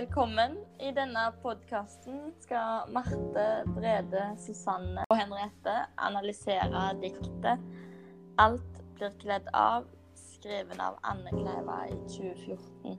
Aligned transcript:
Velkommen. 0.00 0.56
I 0.78 0.92
denne 0.96 1.26
podkasten 1.42 2.30
skal 2.40 2.88
Marte, 2.88 3.42
Brede, 3.76 4.22
Susanne 4.40 5.02
og 5.10 5.18
Henriette 5.18 5.74
analysere 6.00 6.86
diktet 7.02 7.60
'Alt 8.40 8.78
blir 8.96 9.12
kledd 9.20 9.50
av', 9.52 9.90
skrevet 10.14 10.80
av 10.80 10.96
Anne 11.04 11.34
Kleiva 11.34 11.76
i 11.90 11.98
2014. 12.14 12.96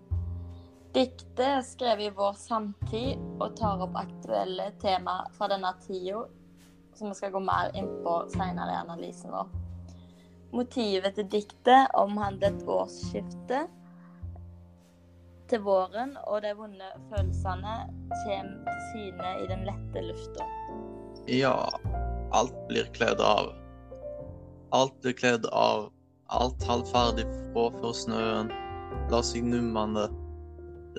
Diktet 0.93 1.43
er 1.47 1.65
skrevet 1.65 2.11
i 2.11 2.13
vår 2.21 2.37
samtid 2.37 3.17
og 3.39 3.57
tar 3.57 3.81
opp 3.81 3.97
aktuelle 3.97 4.69
tema 4.85 5.23
fra 5.33 5.49
denne 5.49 5.73
tida, 5.81 6.27
som 6.93 7.09
vi 7.09 7.17
skal 7.17 7.33
gå 7.33 7.41
mer 7.49 7.73
inn 7.73 7.89
på 8.05 8.17
senere 8.37 8.77
i 8.77 8.81
analysen 8.85 9.33
vår. 9.33 9.49
Motivet 10.53 11.17
til 11.17 11.33
diktet 11.39 11.97
omhandler 11.97 12.53
et 12.53 12.67
årsskifte 12.77 13.65
til 15.51 15.63
våren, 15.65 16.15
og 16.31 16.41
de 16.45 16.53
vonde 16.55 16.89
følelsene 17.11 17.75
kommer 18.23 18.67
til 18.67 18.77
syne 18.91 19.31
i 19.43 19.47
den 19.49 19.65
lette 19.67 20.03
lufta. 20.07 20.47
Ja, 21.27 21.55
alt 22.35 22.55
blir 22.69 22.87
kledd 22.95 23.19
av. 23.23 23.51
Alt 24.71 24.95
blir 25.03 25.17
kledd 25.17 25.47
av. 25.51 25.89
Alt 26.31 26.63
halvferdig 26.63 27.25
fra 27.51 27.91
snøen 27.91 28.51
la 29.11 29.19
seg 29.25 29.43
nummende. 29.43 30.07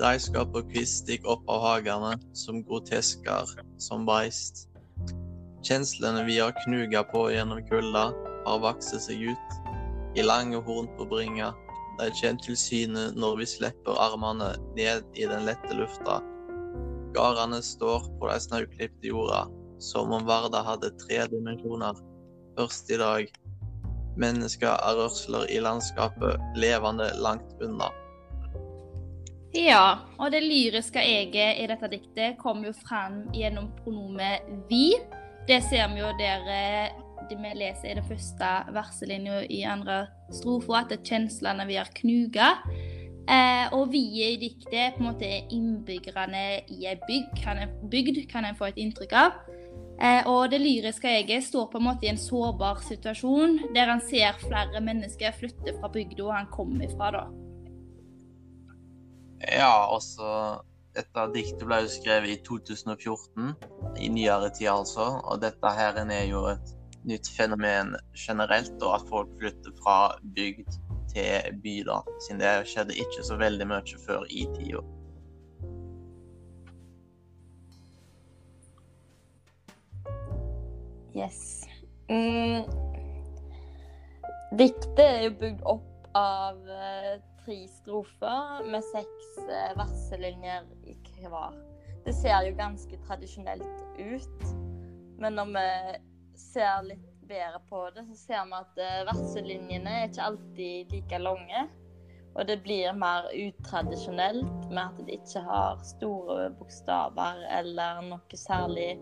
Reiskap 0.00 0.52
og 0.56 0.68
kvist 0.72 1.08
gikk 1.08 1.24
opp 1.28 1.48
av 1.52 1.64
hagene 1.64 2.12
som 2.36 2.60
grotesker 2.68 3.56
som 3.80 4.04
beist. 4.08 4.66
Kjenslene 5.64 6.24
vi 6.28 6.38
har 6.40 6.52
knuga 6.64 7.04
på 7.08 7.28
gjennom 7.32 7.60
kulda, 7.68 8.10
har 8.42 8.62
vokst 8.64 8.96
seg 9.06 9.20
ut 9.32 10.18
i 10.18 10.24
lange 10.26 10.60
horn 10.66 10.88
på 10.98 11.06
bringa 11.08 11.52
syne 12.56 13.12
når 13.16 13.36
vi 13.38 13.46
slipper 13.46 13.98
armene 13.98 14.54
ned 14.76 15.04
i 15.14 15.26
den 15.26 15.44
lette 15.46 15.74
lufta. 15.74 16.20
Gardene 17.14 17.62
står 17.62 18.08
på 18.18 18.28
de 18.28 18.40
snauklipte 18.40 19.06
jorda, 19.06 19.46
som 19.78 20.12
om 20.12 20.24
Varda 20.26 20.62
hadde 20.62 20.90
tre 20.98 21.26
dimensjoner. 21.28 21.94
Først 22.56 22.90
i 22.90 22.96
dag. 22.96 23.26
Mennesker 24.16 24.68
er 24.68 24.96
rørsler 24.96 25.48
i 25.50 25.60
landskapet, 25.60 26.40
levende 26.56 27.12
langt 27.16 27.52
unna. 27.62 27.88
Ja, 29.52 29.98
og 30.18 30.32
det 30.32 30.42
lyriske 30.44 31.00
eget 31.00 31.60
i 31.60 31.66
dette 31.68 31.88
diktet 31.92 32.38
kommer 32.40 32.70
jo 32.70 32.74
fram 32.76 33.26
gjennom 33.36 33.68
pronomet 33.82 34.48
vi. 34.70 34.94
Det 35.48 35.60
ser 35.68 35.92
vi 35.92 36.00
jo 36.00 36.12
der 36.20 36.92
eh, 37.32 37.42
vi 37.42 37.52
leser 37.58 37.90
i 37.90 37.94
den 37.98 38.08
første 38.08 38.50
verselinja 38.74 39.42
i 39.50 39.62
andre 39.68 40.06
strofe, 40.32 40.74
at 40.78 40.90
det 40.90 41.00
er 41.00 41.10
kjenslene 41.14 41.66
vi 41.68 41.78
har 41.80 41.90
knuga. 41.96 42.52
Eh, 43.30 43.66
og 43.76 43.92
vi 43.92 44.02
i 44.24 44.36
diktet 44.40 44.74
er 44.74 44.94
på 44.96 45.02
en 45.02 45.10
måte 45.12 45.28
innbyggerne 45.54 46.44
i 46.74 46.86
ei 46.90 46.96
bygd, 47.06 47.36
kan 47.42 47.60
en, 47.62 47.76
bygd, 47.90 48.24
kan 48.30 48.48
en 48.48 48.58
få 48.58 48.70
et 48.70 48.80
inntrykk 48.82 49.14
av. 49.18 49.38
Eh, 50.02 50.26
og 50.26 50.50
det 50.50 50.58
lyriske 50.62 51.06
eget 51.20 51.44
står 51.46 51.68
på 51.70 51.78
en 51.78 51.86
måte 51.86 52.08
i 52.08 52.10
en 52.10 52.18
sårbar 52.18 52.82
situasjon, 52.82 53.60
der 53.76 53.92
han 53.92 54.02
ser 54.02 54.34
flere 54.42 54.82
mennesker 54.82 55.38
flytte 55.38 55.76
fra 55.78 55.92
bygda 55.92 56.34
han 56.34 56.50
kommer 56.50 56.88
ifra, 56.88 57.12
da. 57.14 57.24
Ja, 59.42 59.74
altså 59.90 60.62
dette 60.96 61.24
diktet 61.34 61.64
ble 61.66 61.80
jo 61.84 61.90
skrevet 61.90 62.34
i 62.34 62.38
2014, 62.46 63.54
i 64.02 64.10
nyere 64.12 64.50
tid 64.54 64.70
altså. 64.74 65.08
Og 65.24 65.40
dette 65.42 65.74
her 65.78 65.98
er 66.02 66.26
jo 66.28 66.44
et 66.50 66.74
nytt 67.08 67.28
fenomen 67.36 67.96
generelt, 68.16 68.74
og 68.82 68.94
at 69.00 69.06
folk 69.10 69.30
flytter 69.38 69.74
fra 69.82 69.98
bygd 70.36 70.78
til 71.12 71.60
by, 71.62 71.76
da. 71.88 72.00
Siden 72.24 72.40
det 72.40 72.52
skjedde 72.70 72.98
ikke 73.04 73.24
så 73.26 73.38
veldig 73.40 73.68
mye 73.72 74.02
før 74.06 74.26
i 74.30 74.46
tida. 74.56 74.82
Yes. 81.12 81.42
Mm. 82.08 82.64
Diktet 84.58 85.02
er 85.04 85.26
jo 85.26 85.34
bygd 85.40 85.66
opp 85.68 86.08
av 86.16 86.56
uh, 86.68 87.12
tre 87.44 87.58
strofer 87.72 88.64
med 88.72 88.84
seks 88.92 89.28
uh, 89.44 89.72
verselinjer 89.80 90.64
i 90.88 91.28
hver. 91.28 91.58
Det 92.02 92.14
ser 92.16 92.48
jo 92.48 92.56
ganske 92.58 92.98
tradisjonelt 93.06 93.84
ut, 93.98 94.48
men 95.22 95.36
når 95.38 95.52
vi 95.54 95.66
ser 96.42 96.82
litt 96.86 97.08
bedre 97.28 97.60
på 97.70 97.84
det, 97.94 98.04
så 98.10 98.18
ser 98.18 98.48
vi 98.48 98.58
at 98.58 98.82
uh, 98.82 98.98
verselinjene 99.12 99.94
er 100.00 100.10
ikke 100.10 100.26
alltid 100.30 100.92
like 100.96 101.22
lange. 101.22 101.64
Og 102.32 102.46
det 102.48 102.62
blir 102.64 102.94
mer 102.96 103.26
utradisjonelt 103.36 104.70
med 104.70 104.82
at 104.86 105.00
det 105.04 105.18
ikke 105.18 105.42
har 105.44 105.82
store 105.84 106.48
bokstaver 106.56 107.42
eller 107.58 108.00
noe 108.06 108.40
særlig 108.40 108.94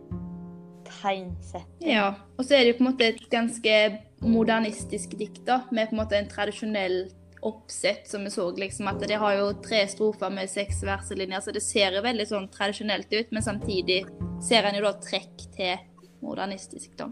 tegnsetting. 0.88 1.92
Ja, 1.92 2.08
og 2.36 2.44
så 2.44 2.56
er 2.56 2.64
det 2.64 2.72
jo 2.72 2.80
på 2.80 2.84
en 2.84 2.90
måte 2.90 3.10
et 3.12 3.22
ganske 3.30 3.76
modernistisk 4.20 5.14
dikt, 5.20 5.44
da, 5.46 5.62
med 5.70 5.90
på 5.90 5.94
en 5.94 6.02
måte 6.02 6.18
en 6.18 6.30
tradisjonell 6.30 6.98
oppsett, 7.46 8.08
som 8.08 8.26
vi 8.26 8.30
så 8.34 8.50
liksom 8.52 8.90
at 8.90 9.00
det 9.08 9.16
har 9.22 9.38
jo 9.38 9.46
tre 9.64 9.84
strofer 9.88 10.32
med 10.34 10.50
seks 10.50 10.82
verselinjer, 10.84 11.40
så 11.40 11.54
det 11.56 11.62
ser 11.64 11.96
jo 11.96 12.02
veldig 12.04 12.26
sånn 12.28 12.50
tradisjonelt 12.52 13.14
ut, 13.14 13.30
men 13.32 13.46
samtidig 13.46 14.02
ser 14.44 14.66
en 14.66 14.76
jo 14.76 14.84
da 14.84 14.92
trekk 15.00 15.46
til 15.54 15.78
modernistisk, 16.20 16.92
da. 16.98 17.08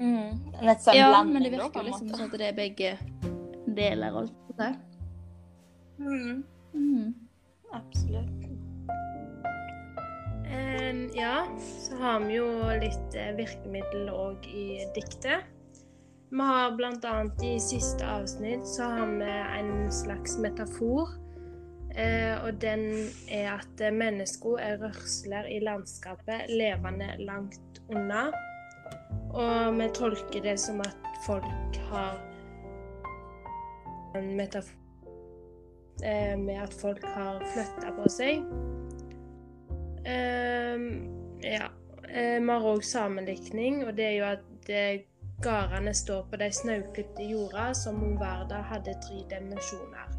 Mm. 0.00 0.38
Sånn 0.80 0.96
ja, 0.96 1.10
blanding, 1.12 1.34
men 1.34 1.44
det 1.44 1.50
virker 1.52 1.82
da, 1.82 1.86
liksom 1.90 2.12
sånn 2.14 2.28
at 2.30 2.38
det 2.40 2.46
er 2.48 2.56
begge 2.56 2.92
deler. 3.76 4.16
på 4.16 4.64
å. 4.64 4.70
Mm. 6.00 6.42
Mm. 6.74 7.14
Absolutt. 7.76 8.46
Em, 10.50 11.10
ja, 11.14 11.46
så 11.60 11.96
har 12.00 12.20
vi 12.24 12.40
jo 12.40 12.48
litt 12.80 13.14
eh, 13.14 13.32
virkemiddel 13.36 14.08
òg 14.10 14.48
i 14.48 14.82
diktet. 14.96 15.46
Vi 16.30 16.46
har 16.46 16.72
bl.a. 16.78 17.14
i 17.42 17.56
siste 17.62 18.06
avsnitt 18.06 18.66
så 18.66 18.88
har 18.90 19.12
vi 19.18 19.30
en 19.60 19.90
slags 19.92 20.38
metafor. 20.38 21.12
Eh, 21.94 22.36
og 22.46 22.60
den 22.62 23.10
er 23.28 23.56
at 23.56 23.82
mennesker 23.92 24.60
er 24.62 24.78
rørsler 24.80 25.48
i 25.50 25.58
landskapet, 25.62 26.48
levende 26.48 27.12
langt 27.26 27.82
unna. 27.90 28.28
Og 29.30 29.78
vi 29.78 29.88
tolker 29.94 30.42
det 30.42 30.56
som 30.60 30.80
at 30.82 30.96
folk 31.26 31.76
har 31.90 32.18
en 34.18 34.36
metafor 34.36 34.80
eh, 36.02 36.38
med 36.38 36.62
at 36.62 36.74
folk 36.74 37.04
har 37.04 37.38
flytta 37.52 37.92
på 37.96 38.08
seg. 38.10 38.42
Ehm, 40.04 40.88
ja. 41.42 41.68
Eh, 42.08 42.40
Vi 42.40 42.48
har 42.50 42.66
òg 42.66 42.82
sammenlikning, 42.82 43.84
og 43.86 43.96
det 43.96 44.04
er 44.04 44.16
jo 44.18 44.24
at 44.24 44.70
eh, 44.70 45.04
gardene 45.42 45.94
står 45.94 46.26
på 46.30 46.36
de 46.36 46.50
snauklipte 46.52 47.22
jorda 47.22 47.70
som 47.74 48.02
om 48.02 48.18
verden 48.20 48.64
hadde 48.66 48.96
tre 49.04 49.22
dimensjoner. 49.30 50.10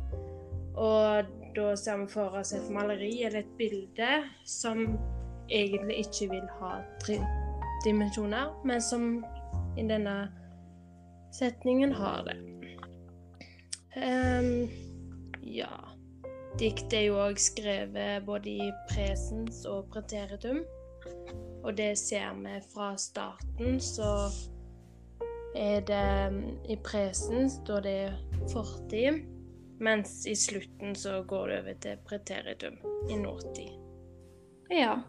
Og 0.76 1.26
da 1.56 1.76
ser 1.76 1.98
vi 1.98 2.08
for 2.08 2.40
oss 2.40 2.54
et 2.54 2.70
maleri 2.72 3.24
eller 3.26 3.44
et 3.44 3.58
bilde 3.58 4.24
som 4.48 4.86
egentlig 5.50 6.06
ikke 6.06 6.30
vil 6.32 6.48
ha 6.62 6.78
tre 7.04 7.20
dimensjoner, 7.84 8.54
men 8.66 8.82
som 8.82 9.26
i 9.78 9.84
denne 9.88 10.16
setningen 11.34 11.94
har 11.94 12.24
det. 12.28 12.38
Um, 13.96 14.70
ja. 15.42 15.72
Dikt 16.60 16.94
er 16.94 17.08
jo 17.08 17.20
òg 17.24 17.40
skrevet 17.40 18.26
både 18.28 18.58
i 18.66 18.72
presens 18.92 19.64
og 19.70 19.88
preteritum. 19.94 20.64
Og 21.64 21.76
det 21.78 21.94
ser 22.00 22.34
vi 22.42 22.58
fra 22.74 22.94
starten, 23.00 23.80
så 23.80 24.28
er 25.56 25.84
det 25.88 26.08
I 26.70 26.78
presens 26.84 27.60
da 27.68 27.80
det 27.84 27.96
er 28.08 28.18
fortid, 28.52 29.22
mens 29.82 30.26
i 30.28 30.36
slutten 30.36 30.96
så 30.96 31.22
går 31.28 31.48
det 31.48 31.60
over 31.62 31.80
til 31.86 32.04
preteritum 32.08 32.78
i 33.10 33.18
nåtid. 33.18 33.72
Ja. 34.72 35.00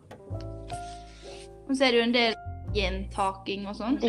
Og 1.68 1.76
så 1.76 1.84
er 1.84 1.90
det 1.90 1.98
jo 1.98 2.06
en 2.08 2.14
del 2.14 2.41
gjentaking 2.74 3.69
og 3.69 3.76
sånt. 3.76 4.04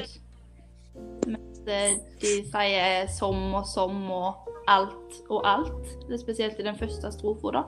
Mens 1.28 1.62
eh, 1.68 1.96
de 2.22 2.34
sier 2.50 3.08
som 3.12 3.40
og 3.54 3.68
som 3.70 4.02
og 4.14 4.50
alt 4.72 5.22
og 5.30 5.48
alt. 5.48 5.96
Det 6.08 6.18
er 6.18 6.22
spesielt 6.22 6.60
i 6.60 6.68
den 6.68 6.78
første 6.80 7.12
strofa, 7.12 7.56
da. 7.58 7.64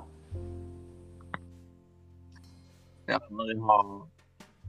Ja, 3.09 3.21
når 3.29 3.53
de 3.53 3.61
har 3.61 3.87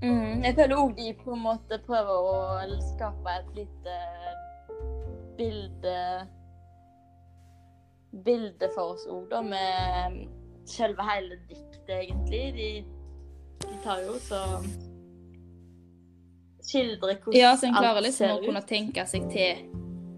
Mm. 0.03 0.43
Jeg 0.45 0.55
føler 0.55 0.77
òg 0.77 0.91
de 0.97 1.13
på 1.25 1.33
en 1.33 1.41
måte 1.41 1.79
prøver 1.87 2.11
å 2.13 2.81
skape 2.85 3.33
et 3.33 3.55
lite 3.57 3.95
bilde 5.39 5.95
Bilde 8.27 8.69
for 8.75 8.93
oss 8.93 9.07
òg, 9.09 9.27
da, 9.31 9.41
med 9.41 10.21
selve 10.69 11.05
hele 11.05 11.37
diktet, 11.49 11.91
egentlig. 11.97 12.43
De, 12.57 12.69
de 13.65 13.81
tar 13.85 14.05
jo 14.05 14.15
så 14.21 14.41
Skildrer 16.67 17.21
hvordan 17.21 17.39
Ja, 17.39 17.55
så 17.57 17.69
en 17.69 17.77
klarer 17.77 18.03
liksom 18.05 18.37
å 18.37 18.43
kunne 18.43 18.63
tenke 18.67 19.07
seg 19.07 19.29
til 19.33 19.67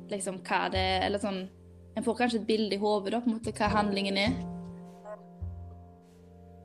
liksom 0.08 0.40
hva 0.46 0.64
det 0.72 0.86
Eller 1.04 1.20
sånn 1.22 1.42
En 1.96 2.06
får 2.06 2.20
kanskje 2.22 2.40
et 2.40 2.48
bilde 2.48 2.76
i 2.76 2.80
hodet, 2.80 3.12
da, 3.12 3.20
på 3.20 3.28
en 3.28 3.36
måte 3.36 3.52
hva 3.58 3.68
handlingen 3.72 4.18
er. 4.22 4.36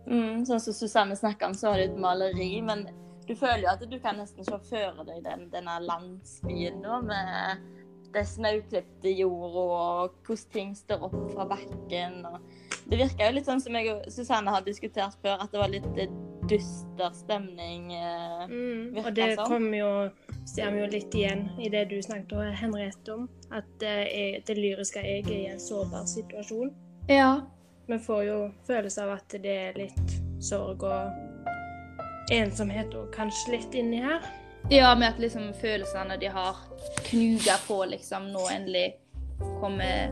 Mm, 0.05 0.43
sånn 0.45 0.59
som 0.61 0.75
Susanne 0.77 1.15
snakka 1.17 1.47
om, 1.47 1.55
så 1.57 1.71
har 1.71 1.79
du 1.79 1.87
et 1.87 1.95
maleri, 1.97 2.51
men 2.61 2.83
du 3.25 3.33
føler 3.39 3.63
jo 3.63 3.71
at 3.71 3.85
du 3.89 3.95
kan 4.03 4.19
nesten 4.19 4.45
se 4.45 4.59
for 4.59 5.07
deg 5.07 5.23
den, 5.25 5.47
denne 5.49 5.79
landsbyen 5.87 6.83
da, 6.83 6.99
med 7.01 7.63
det 8.13 8.25
snauklipte 8.29 9.13
jorda 9.15 9.63
og 9.63 10.27
hvordan 10.27 10.51
ting 10.53 10.75
står 10.77 11.07
opp 11.07 11.17
fra 11.31 11.47
bakken. 11.49 12.19
Det 12.85 12.99
virka 12.99 13.29
jo 13.29 13.37
litt 13.37 13.49
sånn 13.49 13.63
som 13.63 13.79
jeg 13.79 13.89
og 13.93 14.05
Susanne 14.11 14.53
har 14.53 14.65
diskutert 14.65 15.17
før, 15.23 15.39
at 15.39 15.53
det 15.53 15.61
var 15.61 15.71
litt 15.71 15.87
eh, 15.97 16.13
dyster 16.49 17.13
stemning. 17.13 17.93
eh, 17.93 18.47
Mm, 18.47 18.93
Virker 18.95 19.07
og 19.07 19.15
det 19.15 19.35
sånn. 19.37 19.47
kommer 19.47 19.77
jo 19.77 20.09
ser 20.45 20.71
vi 20.71 20.79
jo 20.81 20.87
litt 20.91 21.15
igjen 21.15 21.49
i 21.59 21.69
det 21.69 21.85
du 21.89 22.01
snakket 22.01 22.33
og 22.33 22.53
Henriette, 22.59 23.13
om. 23.13 23.29
At 23.51 23.63
det, 23.79 23.93
er, 24.11 24.39
det 24.45 24.57
lyriske 24.57 24.99
jeg 25.03 25.23
er 25.25 25.31
i 25.31 25.45
en 25.53 25.59
sårbar 25.59 26.05
situasjon. 26.05 26.73
Ja. 27.09 27.41
Vi 27.87 27.97
får 27.99 28.23
jo 28.25 28.51
følelse 28.67 29.03
av 29.03 29.09
at 29.17 29.29
det 29.43 29.55
er 29.69 29.73
litt 29.77 30.17
sorg 30.43 30.83
og 30.83 31.11
ensomhet 32.31 32.93
og 32.95 33.11
kanskje 33.15 33.51
litt 33.57 33.73
inni 33.75 34.01
her. 34.03 34.21
Ja, 34.71 34.93
med 34.95 35.09
at 35.13 35.19
liksom 35.19 35.49
følelsene 35.59 36.15
de 36.19 36.29
har 36.31 36.55
knuga 37.09 37.57
på, 37.67 37.81
liksom, 37.91 38.29
nå 38.31 38.45
endelig 38.51 38.93
kommer 39.59 40.11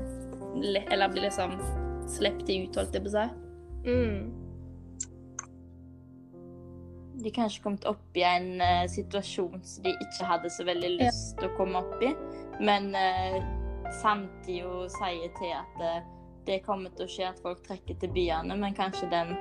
Eller 0.91 1.07
blir 1.07 1.21
liksom 1.29 1.53
sluppet 2.11 2.49
ut, 2.49 2.75
holdt 2.75 2.93
jeg 2.97 3.03
på 3.05 3.07
å 3.07 3.13
si. 3.13 3.27
Mm. 3.87 4.40
De 7.19 7.31
kanskje 7.31 7.61
kommet 7.63 7.85
opp 7.85 8.15
i 8.17 8.23
en 8.23 8.61
uh, 8.61 8.85
situasjon 8.89 9.59
som 9.63 9.83
de 9.83 9.91
ikke 9.99 10.25
hadde 10.25 10.49
så 10.49 10.63
veldig 10.65 10.91
lyst 11.01 11.37
til 11.39 11.49
å 11.49 11.55
komme 11.57 11.81
opp 11.83 12.01
i. 12.03 12.13
Men 12.63 12.93
uh, 12.95 13.41
samtidig 14.01 14.87
sier 14.95 15.31
til 15.39 15.51
at 15.57 15.81
uh, 15.83 16.01
det 16.47 16.61
kommer 16.65 16.89
til 16.97 17.05
å 17.05 17.11
skje 17.11 17.27
at 17.29 17.41
folk 17.43 17.61
trekker 17.67 17.99
til 18.01 18.09
byene, 18.15 18.55
men 18.57 18.73
kanskje 18.73 19.09
den 19.11 19.35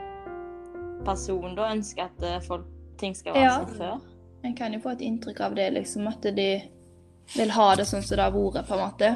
personen 1.07 1.55
da 1.57 1.71
ønsker 1.73 2.09
at 2.11 2.27
uh, 2.27 2.41
folk, 2.45 2.67
ting 3.01 3.15
skal 3.17 3.33
være 3.39 3.45
Ja. 3.47 3.57
som 3.63 3.75
før. 3.79 4.01
En 4.45 4.55
kan 4.57 4.73
jo 4.73 4.81
få 4.81 4.95
et 4.97 5.01
inntrykk 5.05 5.41
av 5.41 5.55
det, 5.55 5.71
liksom, 5.73 6.09
at 6.09 6.23
de 6.37 6.51
vil 7.37 7.51
ha 7.53 7.75
det 7.77 7.85
sånn 7.87 8.03
som 8.03 8.17
det 8.17 8.25
har 8.25 8.33
vært, 8.33 8.67
på 8.69 8.75
en 8.77 8.81
måte. 8.87 9.11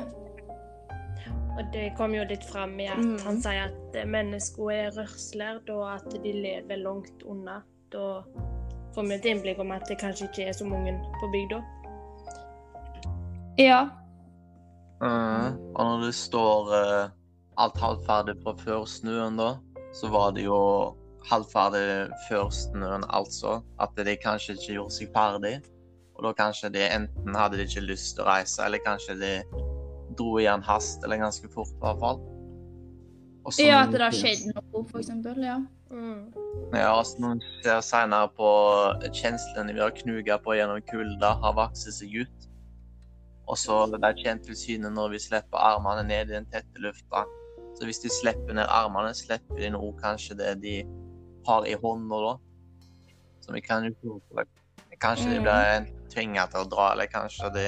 Og 1.55 1.69
det 1.73 1.93
kom 1.97 2.15
jo 2.15 2.25
litt 2.29 2.45
fram 2.45 2.75
i 2.81 2.87
at 2.91 2.99
Mm. 2.99 3.19
han 3.25 3.41
sier 3.41 3.69
at 3.71 4.07
mennesker 4.07 4.71
er 4.73 4.91
rørsler, 4.91 5.61
da 5.67 5.95
at 5.95 6.11
de 6.23 6.33
lever 6.33 6.77
langt 6.83 7.23
unna. 7.23 7.63
Da 7.95 8.25
får 8.95 9.07
vi 9.09 9.15
et 9.15 9.27
innblikk 9.31 9.61
om 9.63 9.71
at 9.75 9.87
det 9.87 10.01
kanskje 10.01 10.27
ikke 10.27 10.49
er 10.51 10.57
så 10.57 10.67
mange 10.67 10.95
på 11.21 11.29
bygda. 11.31 11.61
Ja. 13.59 13.85
Mm. 15.03 15.61
Og 15.75 15.85
når 15.85 16.03
det 16.07 16.15
står 16.19 16.73
uh, 16.75 17.13
alt 17.63 17.79
halvferdig 17.79 18.35
fra 18.43 18.57
før 18.59 18.85
snøen, 18.91 19.39
da, 19.39 19.55
så 19.95 20.11
var 20.11 20.35
det 20.35 20.49
jo 20.49 20.59
halvferdig 21.31 22.11
før 22.29 22.51
snøen, 22.51 23.07
altså. 23.09 23.61
At 23.81 23.95
de 23.95 24.17
kanskje 24.23 24.59
ikke 24.59 24.79
gjorde 24.81 24.97
seg 24.99 25.15
ferdig. 25.15 25.55
Og 26.15 26.27
da 26.27 26.35
kanskje 26.39 26.73
de 26.75 26.83
enten 26.87 27.39
hadde 27.39 27.59
de 27.59 27.67
ikke 27.69 27.87
lyst 27.87 28.17
til 28.17 28.27
å 28.27 28.29
reise, 28.33 28.59
eller 28.67 28.83
kanskje 28.83 29.19
de 29.23 29.33
dro 30.19 30.37
i 30.39 30.51
en 30.51 30.63
hast, 30.67 31.03
eller 31.07 31.23
ganske 31.23 31.51
fort 31.55 31.71
i 31.75 31.81
hvert 31.83 32.03
fall. 32.03 32.21
Og 33.45 33.55
så 33.55 33.67
ja, 33.67 33.83
at 33.85 33.93
det 33.93 34.03
har 34.03 34.15
skjedd 34.15 34.47
noe, 34.51 34.85
for 34.91 35.03
eksempel. 35.03 35.43
Ja. 35.45 35.59
Mm. 35.95 36.33
Ja, 36.75 36.91
altså 36.99 37.21
når 37.23 37.45
ser 37.63 37.81
senere 37.87 38.31
på 38.35 38.49
kjenslene 39.15 39.77
vi 39.77 39.83
har 39.83 39.95
knuga 39.95 40.41
på 40.43 40.57
gjennom 40.59 40.83
kulda, 40.91 41.37
har 41.45 41.55
vokst 41.55 41.87
seg 41.95 42.17
ut. 42.25 42.49
Og 43.47 43.59
så 43.61 43.77
det 43.93 44.01
er 44.03 44.19
kjent 44.19 44.47
til 44.49 44.57
syne 44.59 44.91
når 44.91 45.15
vi 45.15 45.23
slipper 45.23 45.61
armene 45.61 46.07
ned 46.09 46.33
i 46.33 46.39
den 46.39 46.49
tette 46.51 46.83
lufta. 46.83 47.25
Så 47.79 47.87
hvis 47.87 48.01
de 48.03 48.11
slipper 48.11 48.57
ned 48.57 48.71
armene, 48.71 49.15
slipper 49.15 49.61
de 49.61 49.71
nå 49.75 49.83
kanskje 50.01 50.39
det 50.41 50.53
de 50.65 50.77
har 51.47 51.67
i 51.69 51.77
hånda 51.79 52.21
da. 52.27 52.35
Så 53.45 53.55
vi 53.55 53.63
kan 53.63 53.87
jo 53.87 53.95
tro. 54.01 54.45
Kanskje 55.03 55.35
de 55.35 55.41
blir 55.43 55.51
ble 55.51 56.07
tvinga 56.15 56.47
til 56.51 56.65
å 56.65 56.71
dra, 56.71 56.93
eller 56.95 57.11
kanskje 57.13 57.51
de 57.55 57.67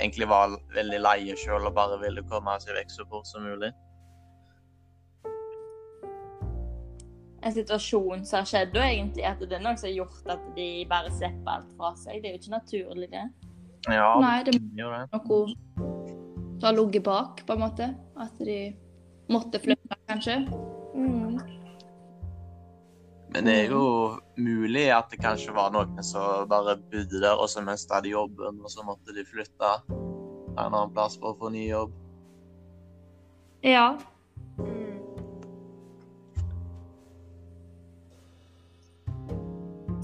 egentlig 0.00 0.28
var 0.28 0.54
veldig 0.74 1.00
leie 1.02 1.36
sjøl 1.38 1.68
og 1.68 1.76
bare 1.76 1.98
ville 2.02 2.24
komme 2.28 2.56
seg 2.62 2.76
vekk 2.76 2.92
så 2.92 3.06
fort 3.10 3.28
som 3.30 3.46
mulig. 3.46 3.72
En 7.40 7.54
situasjon 7.54 8.26
som 8.28 8.42
har 8.42 8.48
skjedd, 8.48 8.74
og 8.76 8.84
egentlig 8.84 9.24
at 9.24 9.40
det 9.40 9.56
er 9.56 9.62
noe 9.64 9.78
som 9.80 9.88
har 9.88 9.96
gjort 9.96 10.34
at 10.34 10.42
de 10.56 10.68
bare 10.90 11.12
slipper 11.14 11.54
alt 11.54 11.70
fra 11.78 11.94
seg. 11.96 12.20
Det 12.20 12.28
er 12.28 12.34
jo 12.34 12.40
ikke 12.42 12.56
naturlig, 12.56 13.08
det. 13.14 13.24
Ja, 13.88 14.10
Nei, 14.20 14.36
det 14.44 14.58
gjør 14.76 14.92
være 14.92 15.08
noe 15.14 15.54
som 16.60 16.66
har 16.68 16.76
ligget 16.76 17.06
bak, 17.06 17.40
på 17.46 17.56
en 17.56 17.62
måte. 17.62 17.88
At 18.20 18.44
de 18.44 18.58
måtte 19.32 19.62
flytte, 19.62 19.96
kanskje. 20.10 20.36
Men 23.30 23.46
det 23.46 23.54
er 23.54 23.72
jo 23.72 23.84
mulig 24.36 24.88
at 24.92 25.08
det 25.12 25.20
kanskje 25.22 25.54
var 25.54 25.70
noen 25.72 26.02
som 26.04 26.48
bare 26.50 26.76
bodde 26.90 27.22
der, 27.22 27.38
og 27.38 27.48
så 27.48 27.62
mista 27.64 28.02
de 28.02 28.12
jobben, 28.12 28.60
og 28.60 28.72
så 28.72 28.84
måtte 28.84 29.14
de 29.16 29.24
flytte 29.24 29.72
en 29.88 30.66
annen 30.66 30.92
plass 30.92 31.16
for 31.20 31.32
å 31.32 31.38
få 31.38 31.52
ny 31.54 31.68
jobb. 31.68 31.94
Ja. 33.64 33.94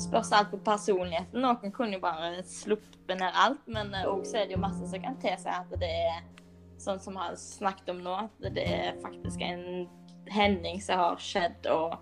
Spørs 0.06 0.32
alt 0.32 0.50
på 0.52 0.58
personligheten. 0.64 1.42
Noen 1.42 1.72
kunne 1.74 1.96
jo 1.98 2.02
bare 2.04 2.42
sluppet 2.46 3.18
ned 3.18 3.32
alt, 3.34 3.62
men 3.66 3.92
òg 4.06 4.24
så 4.26 4.42
er 4.42 4.48
det 4.48 4.56
jo 4.56 4.62
masse 4.62 4.86
som 4.90 5.02
kan 5.02 5.16
tilsi 5.22 5.50
at 5.50 5.70
det 5.80 5.90
er 5.90 6.20
sånn 6.82 7.00
som 7.02 7.16
vi 7.16 7.24
har 7.24 7.38
snakket 7.40 7.90
om 7.94 8.02
nå, 8.04 8.16
at 8.26 8.54
det 8.54 8.66
er 8.68 9.00
faktisk 9.02 9.42
en 9.42 9.86
hending 10.30 10.80
som 10.82 11.00
har 11.00 11.22
skjedd, 11.22 11.66
og 11.72 11.96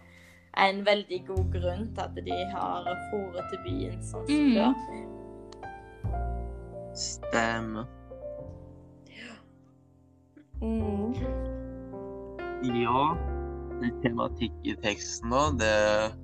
en 0.60 0.84
veldig 0.86 1.20
god 1.26 1.50
grunn 1.54 1.88
til 1.94 2.04
at 2.04 2.14
de 2.26 2.38
har 2.52 2.88
foret 3.10 3.50
til 3.50 3.60
byen 3.66 4.02
sånn 4.02 4.26
som 4.28 4.36
Mm. 4.40 4.54
før. 4.54 4.74
Stemmer. 6.94 7.86
Mm. 10.62 11.14
Ja, 12.62 13.00
tematikk 14.02 14.52
i 14.64 14.74
teksten, 14.80 15.28
nå, 15.28 15.58
det 15.58 16.14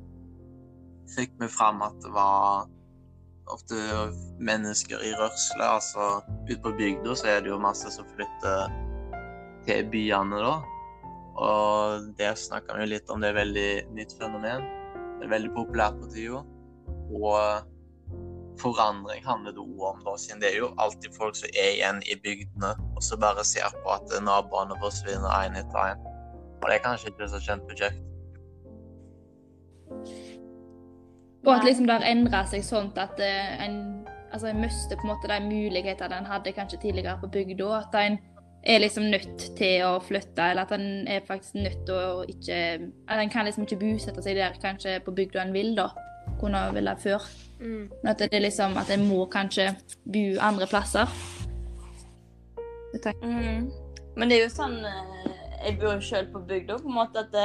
fikk 1.16 1.34
vi 1.40 1.48
fram 1.50 1.82
at 1.84 1.96
det 2.04 2.12
var 2.14 2.68
ofte 3.50 3.76
mennesker 4.38 5.02
i 5.04 5.14
rørsle. 5.18 5.64
Altså 5.64 6.10
ute 6.48 6.60
på 6.62 6.74
bygda 6.78 7.16
så 7.18 7.32
er 7.34 7.42
det 7.44 7.52
jo 7.52 7.60
masse 7.62 7.90
som 7.94 8.06
flytter 8.14 8.76
til 9.66 9.88
byene, 9.92 10.40
da. 10.40 10.54
Og 11.40 12.08
der 12.18 12.36
snakka 12.36 12.76
vi 12.76 12.84
jo 12.84 12.92
litt 12.94 13.10
om 13.12 13.22
det 13.22 13.32
er 13.32 13.40
veldig 13.40 13.70
nytt 13.96 14.16
fenomen. 14.20 14.64
Det 15.18 15.26
er 15.26 15.34
veldig 15.34 15.52
populært 15.56 15.98
på 16.00 16.10
tida. 16.14 16.42
Og 17.10 17.68
forandring 18.60 19.24
handler 19.24 19.54
det 19.56 19.62
òg 19.62 19.84
om, 19.88 20.04
da, 20.04 20.16
siden 20.20 20.42
det 20.42 20.50
er 20.52 20.58
jo 20.60 20.70
alltid 20.82 21.16
folk 21.16 21.38
som 21.38 21.48
er 21.54 21.74
igjen 21.76 22.02
i 22.04 22.16
bygdene, 22.20 22.74
og 22.96 23.02
så 23.04 23.16
bare 23.20 23.44
ser 23.46 23.72
på 23.80 23.94
at 23.94 24.12
naboene 24.24 24.76
forsvinner 24.82 25.32
én 25.46 25.56
etter 25.60 25.94
én. 25.94 26.06
Og 26.60 26.68
det 26.68 26.76
er 26.76 26.84
kanskje 26.84 27.12
ikke 27.12 27.28
så 27.32 27.40
kjent 27.40 27.64
kjempekjekt. 27.64 28.06
Og 31.46 31.54
at 31.54 31.64
liksom 31.64 31.86
det 31.88 31.96
har 31.96 32.08
endra 32.10 32.42
seg 32.48 32.64
sånn 32.64 32.90
at 33.00 33.20
eh, 33.24 33.62
en, 33.64 33.78
altså 34.28 34.50
en 34.50 34.60
mister 34.60 34.98
på 34.98 35.06
en 35.06 35.12
måte 35.14 35.30
de 35.30 35.38
mulighetene 35.46 36.18
en 36.20 36.28
hadde 36.28 36.52
kanskje 36.56 36.82
tidligere 36.82 37.16
på 37.22 37.30
bygda. 37.32 37.70
At 37.78 37.96
en 38.00 38.18
er 38.62 38.82
liksom 38.82 39.08
nødt 39.08 39.46
til 39.56 39.86
å 39.86 39.94
flytte, 40.04 40.50
eller 40.50 40.66
at 40.66 40.74
en 40.76 41.08
er 41.08 41.24
faktisk 41.24 41.56
nødt 41.56 41.86
til 41.88 41.96
å 41.96 42.24
ikke 42.28 42.58
At 43.08 43.22
en 43.22 43.32
kan 43.32 43.48
liksom 43.48 43.64
ikke 43.64 43.80
bosette 43.80 44.22
seg 44.24 44.36
der 44.36 44.58
kanskje 44.60 44.98
på 45.04 45.14
bygda 45.16 45.46
en 45.46 45.54
vil, 45.56 45.72
da. 45.78 45.88
Kunne 46.40 46.66
ville 46.76 46.96
før. 47.00 47.24
Mm. 47.60 47.88
At 48.08 48.20
det 48.20 48.30
er 48.32 48.44
liksom 48.44 48.76
at 48.80 48.92
en 48.92 49.08
må 49.08 49.24
kanskje 49.32 49.70
bo 50.04 50.24
andre 50.40 50.68
plasser. 50.68 51.08
Mm. 53.22 53.70
Men 54.16 54.28
det 54.28 54.36
er 54.36 54.42
jo 54.42 54.50
sånn 54.52 54.80
eh, 54.82 55.26
Jeg 55.62 55.76
bor 55.78 55.92
jo 55.94 56.00
sjøl 56.02 56.26
på 56.32 56.40
bygda, 56.48 56.80
på 56.82 56.88
en 56.88 56.96
måte 56.96 57.22
at 57.22 57.36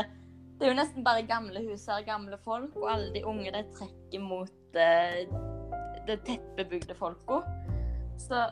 det, 0.56 0.66
er 0.66 0.72
jo 0.72 0.78
nesten 0.78 1.04
bare 1.06 1.26
gamle 1.28 1.62
hus 1.68 1.86
her, 1.92 2.06
gamle 2.08 2.38
folk, 2.44 2.76
og 2.80 2.90
alle 2.92 3.12
de 3.16 3.26
unge 3.28 3.52
de 3.52 3.64
trekker 3.76 4.24
mot 4.24 4.80
eh, 4.80 5.26
det 6.08 6.22
tettbebygde 6.28 6.96
folka. 6.96 7.42
Så 8.18 8.46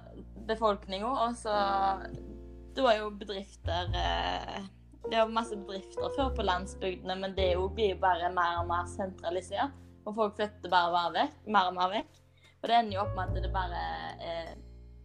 befolkninga, 0.47 1.07
og 1.07 1.37
så 1.39 1.53
Da 2.75 2.87
er 2.89 2.97
jo 2.99 3.11
bedrifter 3.15 3.93
eh, 3.95 4.65
Det 5.05 5.13
er 5.13 5.21
jo 5.21 5.31
masse 5.31 5.55
bedrifter 5.55 6.09
før 6.17 6.33
på 6.35 6.43
landsbygdene, 6.43 7.15
men 7.15 7.37
det 7.37 7.53
jo, 7.53 7.69
blir 7.69 7.93
jo 7.93 8.01
bare 8.01 8.33
mer 8.33 8.59
og 8.63 8.67
mer 8.67 8.89
sentralisert. 8.91 9.79
Og 10.03 10.15
folk 10.17 10.35
flytter 10.35 10.71
bare 10.71 10.91
mer, 10.91 11.15
vekk, 11.15 11.39
mer 11.47 11.71
og 11.71 11.77
mer 11.77 11.91
vekk. 11.93 12.21
Og 12.61 12.69
det 12.69 12.77
ender 12.77 12.97
jo 12.97 13.03
opp 13.05 13.15
med 13.15 13.31
at 13.31 13.43
det 13.43 13.51
bare 13.53 13.81
er 14.23 14.53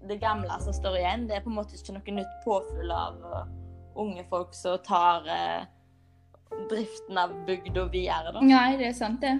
det 0.08 0.20
gamle 0.22 0.60
som 0.62 0.74
står 0.74 0.98
igjen. 1.00 1.26
Det 1.28 1.36
er 1.36 1.42
på 1.44 1.50
en 1.50 1.58
måte 1.58 1.78
ikke 1.78 1.94
noe 1.96 2.14
nytt 2.18 2.36
påfyll 2.44 2.92
av 2.94 3.18
uh, 3.26 3.48
unge 3.98 4.24
folk 4.30 4.54
som 4.54 4.78
tar 4.86 5.26
uh, 5.26 5.66
driften 6.70 7.18
av 7.18 7.34
bygda 7.46 7.84
videre. 7.92 8.32
Da. 8.34 8.42
Nei, 8.44 8.76
det 8.80 8.90
er 8.90 8.96
sant, 8.96 9.22
det. 9.24 9.38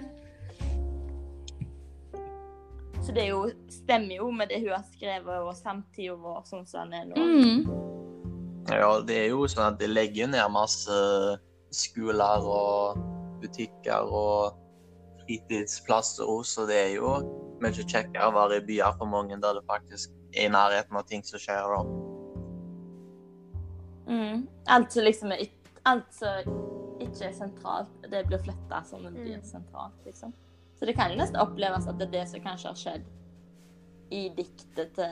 Så 3.03 3.13
det 3.15 3.23
er 3.23 3.29
jo, 3.31 3.43
stemmer 3.73 4.19
jo 4.19 4.29
med 4.35 4.51
det 4.51 4.59
hun 4.61 4.73
har 4.75 4.85
skrevet, 4.91 5.41
og 5.41 5.55
samtida 5.57 6.17
vår 6.19 6.43
sånn 6.49 6.65
som 6.69 6.91
den 6.91 6.99
er 6.99 7.05
nå. 7.09 7.15
Mm. 7.17 7.59
Ja, 8.69 8.89
det 9.01 9.15
er 9.23 9.29
jo 9.31 9.47
sånn 9.49 9.71
at 9.71 9.79
de 9.81 9.87
legger 9.89 10.29
ned 10.29 10.51
masse 10.53 10.97
skoler 11.73 12.45
og 12.45 12.99
butikker 13.41 14.09
og 14.13 14.59
fritidsplasser 15.23 16.27
òg, 16.27 16.43
så 16.45 16.67
det 16.69 16.77
er 16.77 16.91
jo 16.97 17.15
mye 17.63 17.73
kjekkere 17.73 18.29
å 18.29 18.35
være 18.35 18.59
i 18.59 18.65
byer 18.67 18.95
for 18.99 19.09
mange 19.09 19.37
der 19.41 19.57
det 19.57 19.65
faktisk 19.69 20.13
er 20.35 20.47
i 20.47 20.53
nærheten 20.53 20.99
av 20.99 21.07
ting 21.09 21.25
som 21.25 21.41
skjer. 21.41 21.73
da. 21.73 21.81
Mm. 24.09 24.47
Alt 24.67 24.93
som 24.93 25.05
liksom 25.05 25.33
er 25.33 25.47
alt 25.89 26.13
som 26.13 26.78
ikke 27.09 27.25
er 27.29 27.33
sentralt, 27.35 27.89
det 28.11 28.25
blir 28.27 28.41
flytta 28.43 28.83
som 28.85 29.03
det 29.03 29.13
blir 29.13 29.37
Mm. 29.37 29.43
sentralt, 29.43 30.05
liksom. 30.05 30.33
Så 30.79 30.85
det 30.85 30.95
kan 30.95 31.11
jo 31.11 31.17
nesten 31.17 31.41
oppleves 31.41 31.87
at 31.87 31.97
det 31.99 32.07
er 32.07 32.11
det 32.11 32.27
som 32.29 32.39
kanskje 32.41 32.67
har 32.67 32.75
skjedd 32.75 33.05
i 34.11 34.29
diktet 34.29 34.93
til 34.95 35.09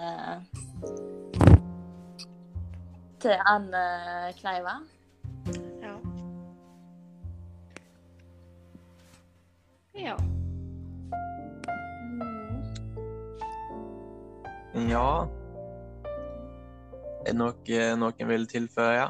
til 3.20 3.36
Anne 3.46 4.34
Kleiva. 4.38 4.76
Ja. 5.82 5.98
Ja. 9.94 10.18
Ja 14.88 15.28
Er 17.26 17.34
det 17.34 17.36
noe 17.36 17.96
noen 17.98 18.28
vil 18.30 18.46
tilføye? 18.48 19.10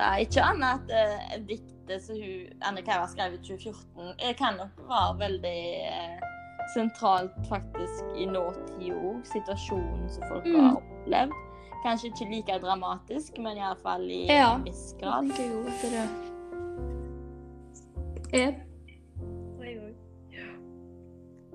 Nei, 0.00 0.22
ikke 0.24 0.40
annet 0.42 0.90
at 0.90 0.92
uh, 0.96 1.46
diktet 1.48 2.00
som 2.04 2.16
hun, 2.16 2.46
Anne 2.64 2.80
skrevet 2.84 3.10
skrev 3.12 3.34
i 3.36 3.40
2014, 3.44 4.14
eh, 4.24 4.34
kan 4.38 4.56
nok 4.56 4.78
være 4.88 5.18
veldig 5.20 5.60
uh, 5.92 6.26
sentralt 6.74 7.36
faktisk 7.50 8.04
i 8.16 8.24
nåtid 8.30 8.94
òg. 8.94 9.20
Situasjonen 9.28 10.08
som 10.14 10.22
folk 10.30 10.46
Mm. 10.46 10.60
har 10.60 10.76
opplevd. 10.80 11.32
Kanskje 11.84 12.10
ikke 12.12 12.30
like 12.30 12.58
dramatisk, 12.62 13.38
men 13.38 13.56
iallfall 13.56 14.04
i 14.10 14.26
Ja. 14.28 14.54
en 14.54 14.64
viss 14.64 14.94
grad. 15.00 15.28
tenker 15.30 15.46
jo 15.52 15.60
at 15.66 15.82
det 15.82 15.92
er 15.94 16.08
Jeg. 18.32 18.56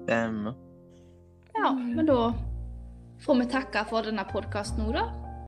Stemmer. 0.03 0.53
Ja, 1.55 1.71
men 1.73 2.05
da 2.05 2.33
får 3.25 3.35
vi 3.39 3.45
takke 3.49 3.85
for 3.89 4.01
denne 4.05 4.25
podkasten 4.29 4.83
nå, 4.85 4.91
da. 4.93 5.05